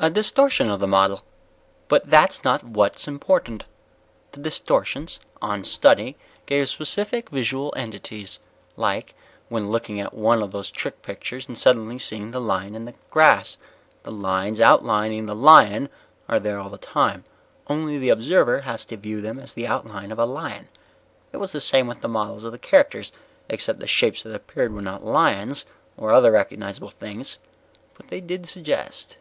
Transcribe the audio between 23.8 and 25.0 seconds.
shapes that appeared were